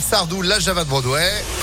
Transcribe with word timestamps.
Sardou, 0.00 0.42
la 0.42 0.58
Java 0.58 0.84
de 0.84 0.88
Broadway. 0.88 1.61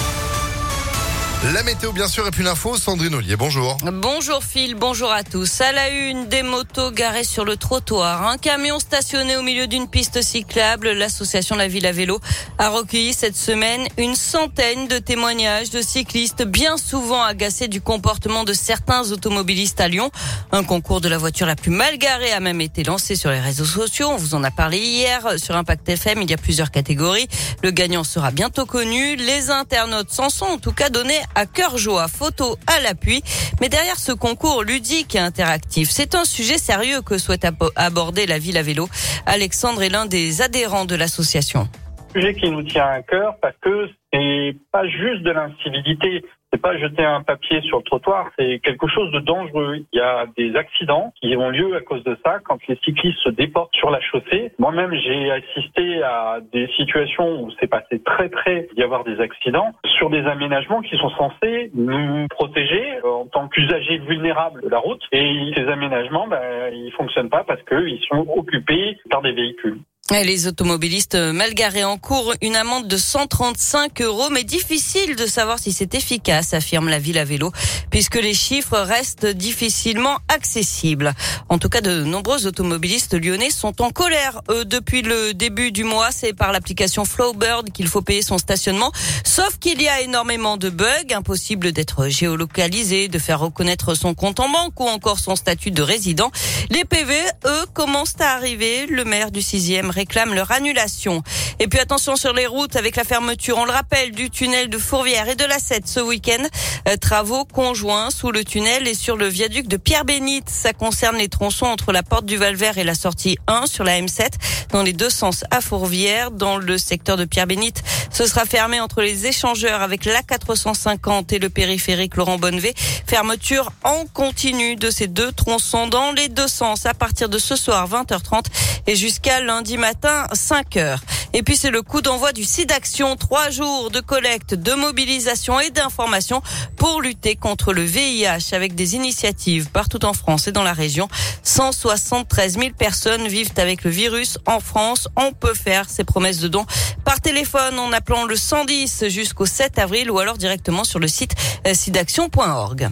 La 1.41 1.63
météo, 1.63 1.93
bien 1.93 2.09
sûr, 2.09 2.27
et 2.27 2.31
puis 2.31 2.43
l'info, 2.43 2.75
Sandrine 2.75 3.15
Ollier, 3.15 3.37
bonjour. 3.37 3.77
Bonjour 3.81 4.43
Phil, 4.43 4.75
bonjour 4.75 5.09
à 5.09 5.23
tous. 5.23 5.61
À 5.61 5.71
la 5.71 5.89
une, 5.89 6.27
des 6.27 6.43
motos 6.43 6.91
garées 6.91 7.23
sur 7.23 7.45
le 7.45 7.55
trottoir, 7.55 8.27
un 8.27 8.37
camion 8.37 8.77
stationné 8.77 9.37
au 9.37 9.41
milieu 9.41 9.65
d'une 9.65 9.87
piste 9.87 10.21
cyclable. 10.21 10.89
L'association 10.91 11.55
La 11.55 11.69
Ville 11.69 11.85
à 11.85 11.93
Vélo 11.93 12.19
a 12.57 12.67
recueilli 12.67 13.13
cette 13.13 13.37
semaine 13.37 13.87
une 13.97 14.15
centaine 14.15 14.89
de 14.89 14.97
témoignages 14.97 15.69
de 15.69 15.81
cyclistes 15.81 16.43
bien 16.43 16.75
souvent 16.75 17.23
agacés 17.23 17.69
du 17.69 17.79
comportement 17.79 18.43
de 18.43 18.51
certains 18.51 19.09
automobilistes 19.13 19.79
à 19.79 19.87
Lyon. 19.87 20.11
Un 20.51 20.65
concours 20.65 20.99
de 20.99 21.07
la 21.07 21.17
voiture 21.17 21.47
la 21.47 21.55
plus 21.55 21.71
mal 21.71 21.97
garée 21.97 22.33
a 22.33 22.41
même 22.41 22.59
été 22.59 22.83
lancé 22.83 23.15
sur 23.15 23.31
les 23.31 23.39
réseaux 23.39 23.63
sociaux. 23.63 24.09
On 24.09 24.17
vous 24.17 24.35
en 24.35 24.43
a 24.43 24.51
parlé 24.51 24.77
hier 24.77 25.21
sur 25.37 25.55
Impact 25.55 25.87
FM. 25.87 26.21
Il 26.21 26.29
y 26.29 26.33
a 26.33 26.37
plusieurs 26.37 26.69
catégories. 26.69 27.29
Le 27.63 27.71
gagnant 27.71 28.03
sera 28.03 28.31
bientôt 28.31 28.65
connu. 28.65 29.15
Les 29.15 29.51
internautes 29.51 30.11
s'en 30.11 30.29
sont 30.29 30.45
en 30.45 30.57
tout 30.57 30.73
cas 30.73 30.89
donnés 30.89 31.21
à 31.35 31.45
cœur 31.45 31.77
joie, 31.77 32.07
photo 32.07 32.57
à 32.67 32.79
l'appui. 32.79 33.23
Mais 33.61 33.69
derrière 33.69 33.99
ce 33.99 34.11
concours 34.11 34.63
ludique 34.63 35.15
et 35.15 35.19
interactif, 35.19 35.89
c'est 35.91 36.15
un 36.15 36.25
sujet 36.25 36.57
sérieux 36.57 37.01
que 37.01 37.17
souhaite 37.17 37.47
aborder 37.75 38.25
la 38.25 38.39
ville 38.39 38.57
à 38.57 38.63
vélo. 38.63 38.89
Alexandre 39.25 39.83
est 39.83 39.89
l'un 39.89 40.05
des 40.05 40.41
adhérents 40.41 40.85
de 40.85 40.95
l'association. 40.95 41.67
Sujet 42.13 42.33
qui 42.33 42.49
nous 42.49 42.63
tient 42.63 42.87
à 42.87 43.01
cœur 43.01 43.35
parce 43.41 43.57
que 43.57 43.89
c'est 44.11 44.55
pas 44.71 44.87
juste 44.87 45.23
de 45.23 45.31
l'incivilité 45.31 46.23
c'est 46.51 46.61
pas 46.61 46.77
jeter 46.77 47.05
un 47.05 47.21
papier 47.21 47.61
sur 47.61 47.77
le 47.77 47.83
trottoir, 47.83 48.29
c'est 48.37 48.59
quelque 48.59 48.87
chose 48.87 49.11
de 49.11 49.19
dangereux. 49.19 49.85
Il 49.93 49.97
y 49.97 50.01
a 50.01 50.25
des 50.37 50.55
accidents 50.55 51.13
qui 51.21 51.35
ont 51.35 51.49
lieu 51.49 51.75
à 51.75 51.81
cause 51.81 52.03
de 52.03 52.17
ça 52.25 52.39
quand 52.43 52.57
les 52.67 52.75
cyclistes 52.83 53.19
se 53.19 53.29
déportent 53.29 53.75
sur 53.75 53.89
la 53.91 54.01
chaussée. 54.01 54.51
Moi-même, 54.57 54.93
j'ai 54.93 55.31
assisté 55.31 56.01
à 56.03 56.39
des 56.51 56.67
situations 56.75 57.43
où 57.43 57.51
c'est 57.59 57.67
passé 57.67 58.01
très 58.03 58.29
près 58.29 58.67
d'y 58.75 58.83
avoir 58.83 59.03
des 59.03 59.19
accidents 59.19 59.73
sur 59.97 60.09
des 60.09 60.25
aménagements 60.25 60.81
qui 60.81 60.97
sont 60.97 61.09
censés 61.11 61.71
nous 61.75 62.27
protéger 62.29 62.97
euh, 63.03 63.09
en 63.09 63.25
tant 63.27 63.47
qu'usagers 63.47 63.99
vulnérables 63.99 64.61
de 64.61 64.69
la 64.69 64.79
route. 64.79 65.01
Et 65.11 65.51
ces 65.55 65.67
aménagements, 65.67 66.27
ben, 66.27 66.73
ils 66.73 66.91
fonctionnent 66.93 67.29
pas 67.29 67.43
parce 67.43 67.61
qu'ils 67.63 68.01
sont 68.07 68.25
occupés 68.35 68.97
par 69.09 69.21
des 69.21 69.33
véhicules. 69.33 69.79
Les 70.11 70.47
automobilistes 70.47 71.13
mal 71.13 71.53
garés 71.53 71.83
en 71.83 71.99
cours 71.99 72.33
une 72.41 72.55
amende 72.55 72.87
de 72.87 72.97
135 72.97 74.01
euros, 74.01 74.29
mais 74.31 74.43
difficile 74.43 75.15
de 75.15 75.27
savoir 75.27 75.59
si 75.59 75.71
c'est 75.71 75.93
efficace, 75.93 76.55
affirme 76.55 76.89
la 76.89 76.97
ville 76.97 77.19
à 77.19 77.25
vélo, 77.25 77.51
puisque 77.91 78.15
les 78.15 78.33
chiffres 78.33 78.79
restent 78.79 79.27
difficilement 79.27 80.17
accessibles. 80.27 81.13
En 81.47 81.59
tout 81.59 81.69
cas, 81.69 81.81
de 81.81 82.03
nombreux 82.03 82.47
automobilistes 82.47 83.13
lyonnais 83.13 83.51
sont 83.51 83.83
en 83.83 83.91
colère. 83.91 84.41
Eux, 84.49 84.65
depuis 84.65 85.03
le 85.03 85.35
début 85.35 85.71
du 85.71 85.83
mois, 85.83 86.09
c'est 86.11 86.33
par 86.33 86.51
l'application 86.51 87.05
Flowbird 87.05 87.71
qu'il 87.71 87.87
faut 87.87 88.01
payer 88.01 88.23
son 88.23 88.39
stationnement, 88.39 88.91
sauf 89.23 89.59
qu'il 89.59 89.79
y 89.79 89.87
a 89.87 90.01
énormément 90.01 90.57
de 90.57 90.71
bugs, 90.71 91.13
impossible 91.13 91.71
d'être 91.71 92.07
géolocalisé, 92.07 93.09
de 93.09 93.19
faire 93.19 93.39
reconnaître 93.39 93.93
son 93.93 94.15
compte 94.15 94.39
en 94.39 94.49
banque 94.49 94.79
ou 94.79 94.87
encore 94.87 95.19
son 95.19 95.35
statut 95.35 95.71
de 95.71 95.83
résident. 95.83 96.31
Les 96.71 96.83
PV, 96.83 97.15
eux, 97.45 97.65
commencent 97.75 98.19
à 98.19 98.31
arriver. 98.31 98.87
Le 98.87 99.05
maire 99.05 99.29
du 99.29 99.41
6e 99.41 99.98
réclament 99.99 100.33
leur 100.33 100.49
annulation. 100.51 101.23
Et 101.59 101.67
puis 101.67 101.79
attention 101.79 102.15
sur 102.15 102.31
les 102.31 102.47
routes 102.47 102.77
avec 102.77 102.95
la 102.95 103.03
fermeture, 103.03 103.57
on 103.57 103.65
le 103.65 103.71
rappelle, 103.71 104.11
du 104.11 104.29
tunnel 104.29 104.69
de 104.69 104.77
Fourvière 104.77 105.27
et 105.27 105.35
de 105.35 105.43
la 105.43 105.59
7 105.59 105.85
ce 105.85 105.99
week-end. 105.99 106.41
Euh, 106.87 106.95
travaux 106.95 107.43
conjoints 107.43 108.09
sous 108.11 108.31
le 108.31 108.45
tunnel 108.45 108.87
et 108.87 108.93
sur 108.93 109.17
le 109.17 109.27
viaduc 109.27 109.67
de 109.67 109.75
Pierre-Bénite. 109.75 110.49
Ça 110.49 110.71
concerne 110.71 111.17
les 111.17 111.27
tronçons 111.27 111.65
entre 111.65 111.91
la 111.91 112.01
porte 112.01 112.25
du 112.25 112.37
Valvert 112.37 112.77
et 112.77 112.85
la 112.85 112.95
sortie 112.95 113.37
1 113.47 113.65
sur 113.65 113.83
la 113.83 113.99
M7 113.99 114.29
dans 114.71 114.83
les 114.83 114.93
deux 114.93 115.09
sens 115.09 115.43
à 115.51 115.59
Fourvière. 115.59 116.31
Dans 116.31 116.55
le 116.55 116.77
secteur 116.77 117.17
de 117.17 117.25
Pierre-Bénite, 117.25 117.83
ce 118.09 118.25
sera 118.25 118.45
fermé 118.45 118.79
entre 118.79 119.01
les 119.01 119.27
échangeurs 119.27 119.81
avec 119.81 120.05
la 120.05 120.23
450 120.23 121.33
et 121.33 121.39
le 121.39 121.49
périphérique 121.49 122.15
Laurent 122.15 122.37
Bonnevet. 122.37 122.73
Fermeture 123.05 123.73
en 123.83 124.05
continu 124.13 124.77
de 124.77 124.89
ces 124.89 125.07
deux 125.07 125.33
tronçons 125.33 125.87
dans 125.87 126.13
les 126.13 126.29
deux 126.29 126.47
sens 126.47 126.85
à 126.85 126.93
partir 126.93 127.27
de 127.27 127.37
ce 127.37 127.57
soir 127.57 127.89
20h30 127.89 128.45
et 128.87 128.95
jusqu'à 128.95 129.41
lundi 129.41 129.77
matin 129.77 129.88
5 130.33 130.77
heures. 130.77 131.01
Et 131.33 131.43
puis 131.43 131.55
c'est 131.55 131.69
le 131.69 131.81
coup 131.81 132.01
d'envoi 132.01 132.31
du 132.31 132.43
SIDAction, 132.43 133.15
trois 133.15 133.49
jours 133.49 133.91
de 133.91 133.99
collecte, 133.99 134.55
de 134.55 134.73
mobilisation 134.73 135.59
et 135.59 135.69
d'information 135.69 136.41
pour 136.75 137.01
lutter 137.01 137.35
contre 137.35 137.73
le 137.73 137.83
VIH 137.83 138.53
avec 138.53 138.75
des 138.75 138.95
initiatives 138.95 139.69
partout 139.69 140.05
en 140.05 140.13
France 140.13 140.47
et 140.47 140.51
dans 140.51 140.63
la 140.63 140.73
région. 140.73 141.07
173 141.43 142.57
000 142.57 142.69
personnes 142.77 143.27
vivent 143.27 143.51
avec 143.57 143.83
le 143.83 143.91
virus 143.91 144.39
en 144.45 144.59
France. 144.59 145.07
On 145.15 145.31
peut 145.31 145.53
faire 145.53 145.89
ces 145.89 146.03
promesses 146.03 146.39
de 146.39 146.47
dons 146.47 146.65
par 147.05 147.21
téléphone 147.21 147.77
en 147.79 147.91
appelant 147.91 148.25
le 148.25 148.35
110 148.35 149.07
jusqu'au 149.09 149.45
7 149.45 149.77
avril 149.79 150.09
ou 150.11 150.19
alors 150.19 150.37
directement 150.37 150.83
sur 150.83 150.99
le 150.99 151.07
site 151.07 151.33
euh, 151.67 151.73
sidaction.org. 151.73 152.89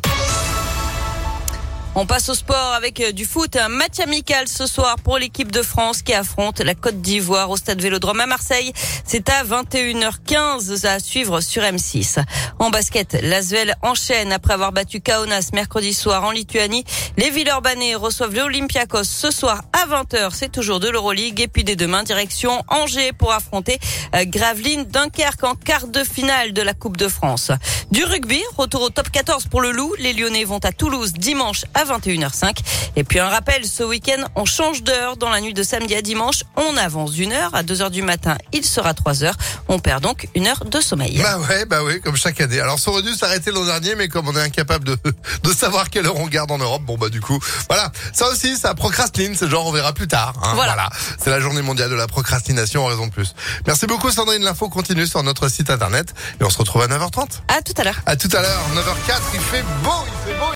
On 1.99 2.05
passe 2.05 2.29
au 2.29 2.35
sport 2.35 2.73
avec 2.75 2.99
euh, 2.99 3.11
du 3.11 3.25
foot. 3.25 3.55
Un 3.55 3.69
match 3.69 3.99
amical 3.99 4.47
ce 4.47 4.67
soir 4.67 4.97
pour 5.03 5.17
l'équipe 5.17 5.51
de 5.51 5.63
France 5.63 6.03
qui 6.03 6.13
affronte 6.13 6.59
la 6.59 6.75
Côte 6.75 7.01
d'Ivoire 7.01 7.49
au 7.49 7.57
stade 7.57 7.81
Vélodrome 7.81 8.19
à 8.19 8.27
Marseille. 8.27 8.71
C'est 9.03 9.27
à 9.29 9.43
21h15 9.43 10.85
à 10.85 10.99
suivre 10.99 11.41
sur 11.41 11.63
M6. 11.63 12.23
En 12.59 12.69
basket, 12.69 13.17
l'Asvel 13.23 13.73
enchaîne 13.81 14.31
après 14.31 14.53
avoir 14.53 14.73
battu 14.73 15.01
Kaunas 15.01 15.49
mercredi 15.53 15.91
soir 15.91 16.23
en 16.23 16.29
Lituanie. 16.29 16.85
Les 17.17 17.31
Villeurbanais 17.31 17.95
reçoivent 17.95 18.35
l'Olympiakos 18.35 19.05
ce 19.05 19.31
soir 19.31 19.63
à 19.73 19.87
20h. 19.87 20.29
C'est 20.33 20.51
toujours 20.51 20.79
de 20.79 20.89
l'Euroleague. 20.89 21.41
Et 21.41 21.47
puis 21.47 21.63
dès 21.63 21.75
demain, 21.75 22.03
direction 22.03 22.63
Angers 22.67 23.11
pour 23.11 23.31
affronter 23.31 23.79
euh, 24.13 24.23
Gravelines 24.23 24.83
Dunkerque 24.83 25.43
en 25.45 25.55
quart 25.55 25.87
de 25.87 26.03
finale 26.03 26.53
de 26.53 26.61
la 26.61 26.75
Coupe 26.75 26.97
de 26.97 27.07
France. 27.07 27.49
Du 27.89 28.03
rugby, 28.03 28.43
retour 28.55 28.83
au 28.83 28.89
top 28.91 29.09
14 29.09 29.47
pour 29.47 29.61
le 29.61 29.71
Loup. 29.71 29.95
Les 29.97 30.13
Lyonnais 30.13 30.43
vont 30.43 30.59
à 30.59 30.71
Toulouse 30.71 31.13
dimanche 31.13 31.65
à 31.73 31.86
21h05. 31.87 32.57
Et 32.95 33.03
puis 33.03 33.19
un 33.19 33.29
rappel, 33.29 33.65
ce 33.65 33.83
week-end, 33.83 34.23
on 34.35 34.45
change 34.45 34.83
d'heure 34.83 35.17
dans 35.17 35.29
la 35.29 35.41
nuit 35.41 35.53
de 35.53 35.63
samedi 35.63 35.95
à 35.95 36.01
dimanche. 36.01 36.43
On 36.55 36.77
avance 36.77 37.11
d'une 37.11 37.33
heure 37.33 37.53
à 37.53 37.63
2 37.63 37.81
heures 37.81 37.91
du 37.91 38.01
matin. 38.01 38.37
Il 38.53 38.65
sera 38.65 38.93
3 38.93 39.23
heures. 39.23 39.35
On 39.67 39.79
perd 39.79 40.03
donc 40.03 40.27
une 40.35 40.47
heure 40.47 40.65
de 40.65 40.79
sommeil. 40.81 41.19
Bah 41.21 41.37
ouais, 41.39 41.65
bah 41.65 41.83
ouais, 41.83 41.99
comme 41.99 42.15
chaque 42.15 42.39
année. 42.41 42.59
Alors 42.59 42.79
ça 42.79 42.91
aurait 42.91 43.01
dû 43.01 43.13
s'arrêter 43.13 43.51
l'an 43.51 43.65
dernier, 43.65 43.95
mais 43.95 44.07
comme 44.07 44.27
on 44.27 44.35
est 44.35 44.41
incapable 44.41 44.85
de, 44.85 44.97
de 45.43 45.49
savoir 45.49 45.89
quelle 45.89 46.05
heure 46.05 46.17
on 46.17 46.27
garde 46.27 46.51
en 46.51 46.57
Europe, 46.57 46.83
bon 46.83 46.97
bah 46.97 47.09
du 47.09 47.21
coup, 47.21 47.39
voilà. 47.69 47.91
Ça 48.13 48.27
aussi, 48.29 48.55
ça 48.57 48.73
procrastine. 48.75 49.35
C'est 49.35 49.49
genre 49.49 49.65
on 49.65 49.71
verra 49.71 49.93
plus 49.93 50.07
tard. 50.07 50.33
Hein. 50.43 50.53
voilà. 50.55 50.89
C'est 51.19 51.29
la 51.29 51.39
journée 51.39 51.61
mondiale 51.61 51.89
de 51.89 51.95
la 51.95 52.07
procrastination 52.07 52.83
en 52.85 52.87
raison 52.87 53.07
de 53.07 53.11
plus. 53.11 53.33
Merci 53.65 53.87
beaucoup 53.87 54.11
Sandrine. 54.11 54.43
L'info 54.43 54.69
continue 54.69 55.07
sur 55.07 55.23
notre 55.23 55.49
site 55.49 55.69
internet 55.69 56.13
et 56.39 56.43
on 56.43 56.49
se 56.49 56.57
retrouve 56.57 56.81
à 56.83 56.87
9h30. 56.87 57.27
À 57.47 57.61
tout 57.61 57.73
à 57.77 57.83
l'heure. 57.83 57.99
À 58.05 58.15
tout 58.15 58.29
à 58.33 58.41
l'heure, 58.41 58.61
9h04. 58.75 59.19
Il 59.33 59.39
fait 59.39 59.63
beau, 59.83 59.91
il 60.05 60.31
fait 60.31 60.39
beau. 60.39 60.45